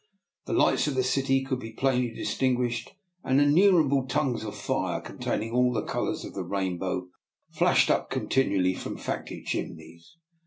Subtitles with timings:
[0.47, 5.51] The lights of the city could be plainly distinguished, and innumerable tongues of fire containing
[5.51, 7.09] all the colours of the rainbow
[7.51, 10.17] flashed up continu ally from factory chimneys.